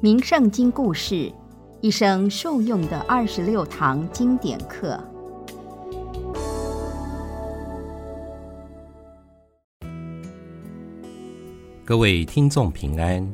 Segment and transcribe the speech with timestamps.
[0.00, 1.28] 名圣经故事，
[1.80, 4.96] 一生受用的二十六堂经典课。
[11.84, 13.28] 各位听众平安，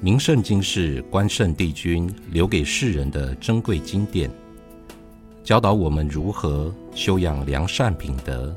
[0.00, 4.28] 名圣经是关圣帝君留给世人的珍贵经典，
[5.44, 8.52] 教导我们如何修养良善品德。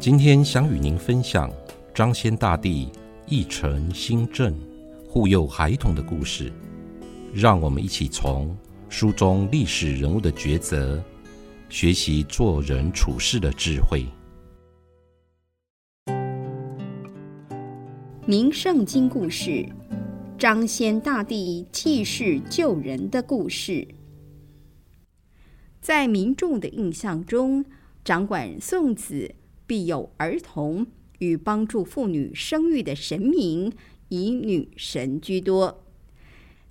[0.00, 1.50] 今天想与您分享
[1.92, 2.90] 张先大帝
[3.26, 4.54] 一诚新政。
[5.14, 6.52] 护佑孩童的故事，
[7.32, 8.52] 让我们一起从
[8.88, 11.00] 书中历史人物的抉择，
[11.68, 14.06] 学习做人处事的智慧。
[18.26, 19.64] 名圣经故事：
[20.36, 23.86] 张先大帝济世救人的故事。
[25.80, 27.64] 在民众的印象中，
[28.04, 29.32] 掌管送子、
[29.64, 30.84] 庇佑儿童
[31.20, 33.72] 与帮助妇女生育的神明。
[34.14, 35.82] 以女神居多，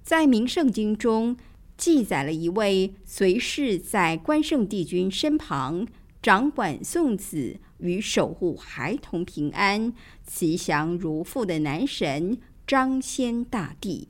[0.02, 1.36] 在《明圣经》中
[1.76, 5.86] 记载了一位随侍在关圣帝君身旁，
[6.22, 9.92] 掌管送子与守护孩童平安、
[10.26, 14.08] 吉祥如父的男神张先大帝。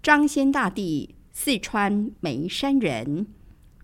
[0.00, 3.26] 张先大帝，四川眉山人，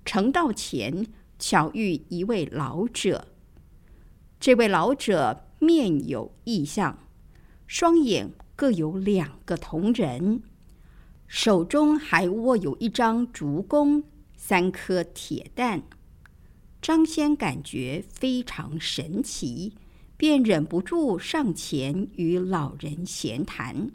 [0.05, 1.09] 成道前
[1.41, 3.27] 巧遇一位老者，
[4.39, 7.01] 这位老者面有异象。
[7.67, 10.43] 双眼各有两个铜人，
[11.27, 14.05] 手中还握有一张竹弓、
[14.37, 15.83] 三颗铁弹。
[16.81, 19.73] 张先感觉非常神奇，
[20.17, 23.91] 便忍不住上前与老人闲谈。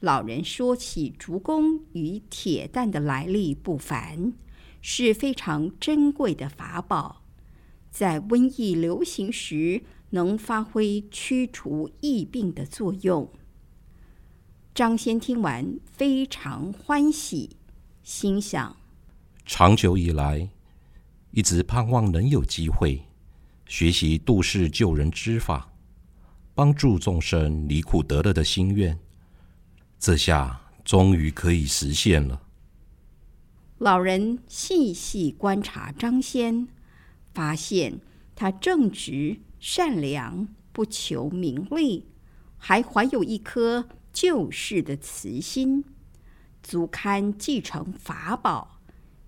[0.00, 4.34] 老人说起竹弓与铁弹的来历不凡，
[4.82, 7.22] 是非常珍贵的法宝，
[7.90, 9.82] 在瘟疫流行时。
[10.10, 13.30] 能发挥驱除疫病的作用。
[14.74, 17.56] 张先听完非常欢喜，
[18.02, 18.76] 心想：
[19.44, 20.48] 长久以来，
[21.32, 23.02] 一直盼望能有机会
[23.66, 25.72] 学习度世救人之法，
[26.54, 28.98] 帮助众生离苦得乐的心愿，
[29.98, 32.42] 这下终于可以实现了。
[33.78, 36.68] 老人细细观察张先，
[37.34, 38.00] 发现
[38.34, 39.40] 他正直。
[39.58, 42.06] 善良，不求名利，
[42.56, 45.84] 还怀有一颗救世的慈心，
[46.62, 48.80] 足堪继承法宝，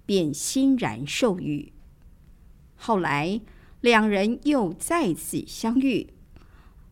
[0.07, 1.73] 便欣然授予。
[2.77, 3.41] 后来
[3.81, 6.13] 两人又再次相遇，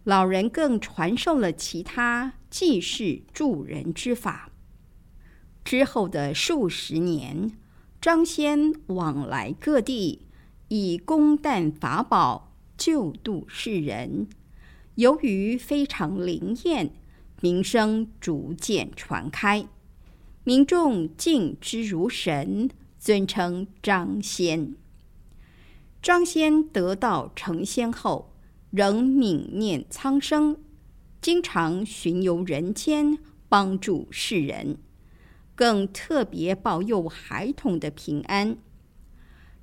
[0.05, 4.51] 老人更传授了其他济世助人之法。
[5.65, 7.57] 之后的数十年，
[8.01, 10.27] 张先往来各地，
[10.69, 12.48] 以公旦法宝。
[12.79, 14.29] 救度世人，
[14.95, 16.93] 由于非常灵验，
[17.41, 19.67] 名声逐渐传开，
[20.45, 24.77] 民众敬之如神，尊称张仙。
[26.01, 28.33] 张仙得道成仙后，
[28.71, 30.57] 仍悯念苍生，
[31.21, 33.19] 经常巡游人间，
[33.49, 34.79] 帮助世人，
[35.57, 38.57] 更特别保佑孩童的平安。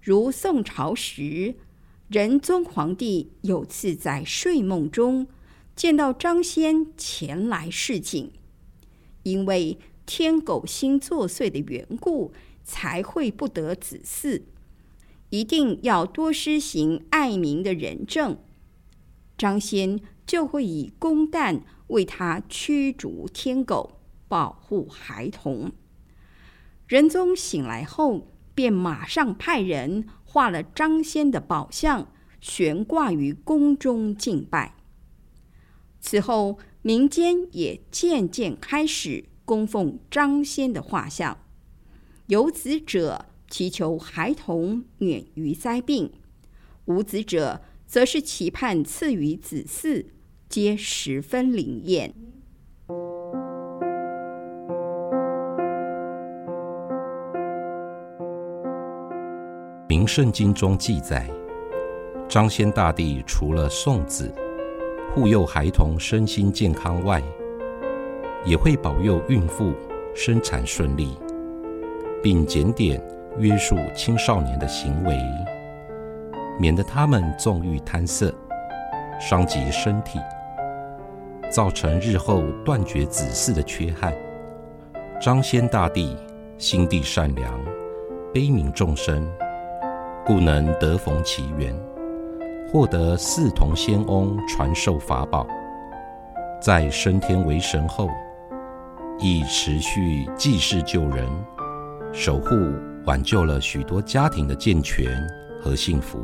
[0.02, 1.56] 如宋朝时。
[2.08, 5.28] 仁宗皇帝有次在睡梦中
[5.76, 8.32] 见到张先前来示警，
[9.24, 12.32] 因为天狗星作祟的缘故，
[12.64, 14.44] 才会不得子嗣，
[15.32, 18.38] 一定要多施行爱民的仁政，
[19.36, 25.72] 张先就会以公旦为他驱逐天狗，保护孩童。
[26.88, 30.06] 仁宗醒来后，便马上派人。
[30.36, 34.76] 画了张先的宝像，悬挂于宫中敬拜。
[36.02, 41.38] 此后，民间也渐渐开始供奉张先的画像。
[42.28, 46.12] 有子者祈求孩童免于灾病，
[46.84, 50.08] 无子者则是期盼赐予子嗣，
[50.50, 52.10] 皆十分灵验。
[59.98, 61.26] 《明圣经》中记载，
[62.28, 64.30] 张先大帝除了送子、
[65.14, 67.24] 护佑孩童身心健康外，
[68.44, 69.72] 也会保佑孕妇
[70.14, 71.18] 生产顺利，
[72.22, 73.02] 并检点
[73.38, 75.18] 约束青少年的行为，
[76.60, 78.36] 免得他们纵欲贪色，
[79.18, 80.20] 伤及身体，
[81.50, 84.14] 造成日后断绝子嗣的缺憾。
[85.22, 86.18] 张先大帝
[86.58, 87.58] 心地善良，
[88.34, 89.26] 悲悯众生。
[90.26, 91.72] 故能得逢其缘，
[92.68, 95.46] 获得四同仙翁传授法宝。
[96.60, 98.10] 在升天为神后，
[99.20, 101.30] 亦持续济世救人，
[102.12, 102.56] 守护
[103.06, 105.06] 挽救了许多家庭的健全
[105.62, 106.18] 和幸福。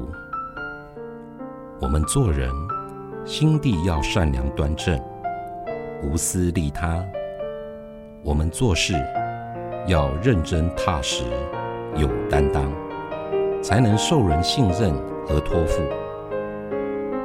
[1.80, 2.50] 我们做人，
[3.24, 5.00] 心地要善良端正，
[6.02, 7.06] 无私利他；
[8.24, 8.96] 我们做事，
[9.86, 11.24] 要认真踏实，
[11.96, 12.64] 有担当，
[13.62, 14.94] 才能受人信任
[15.26, 15.82] 和托付。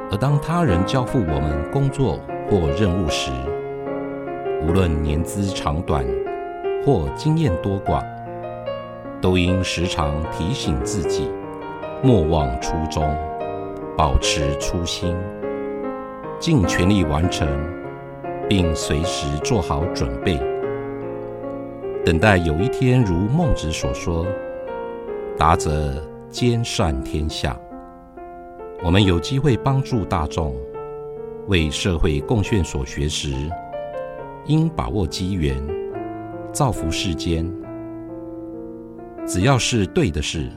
[0.09, 2.19] 而当他人交付我们工作
[2.49, 3.31] 或任务时，
[4.65, 6.05] 无论年资长短
[6.85, 8.01] 或经验多寡，
[9.19, 11.29] 都应时常提醒自己，
[12.01, 13.15] 莫忘初衷，
[13.97, 15.15] 保持初心，
[16.39, 17.47] 尽全力完成，
[18.47, 20.39] 并随时做好准备，
[22.05, 24.25] 等待有一天如孟子所说
[25.37, 25.93] ：“达则
[26.37, 27.59] 兼善天下。”
[28.85, 30.55] 我们有机会帮助大众，
[31.47, 33.33] 为社会贡献所学时，
[34.45, 35.55] 应把握机缘，
[36.53, 37.51] 造福世间。
[39.25, 40.47] 只要是对的事，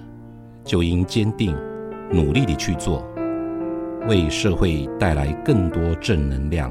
[0.65, 1.57] 就应坚定、
[2.13, 3.03] 努力地去做，
[4.07, 6.71] 为社会带来更多正能量。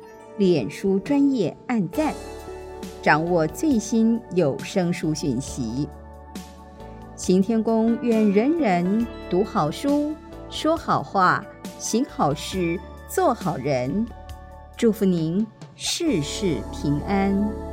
[0.37, 2.13] 脸书专业按赞，
[3.01, 5.87] 掌握最新有声书讯息。
[7.15, 10.15] 行天宫愿人人读好书，
[10.49, 11.45] 说好话，
[11.77, 14.05] 行好事，做好人。
[14.75, 15.45] 祝福您
[15.75, 17.70] 事事平安。